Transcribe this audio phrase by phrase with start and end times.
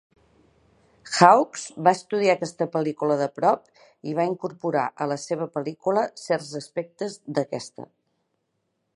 [1.17, 6.49] Hawks va estudiar aquesta pel·lícula de prop i va incorporar a la seva pel·lícula certs
[6.61, 7.87] aspectes d'aquesta.